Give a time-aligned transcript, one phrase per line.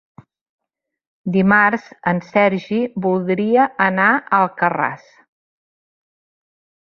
[1.33, 5.05] Dimarts en Sergi voldria anar a Alcarràs.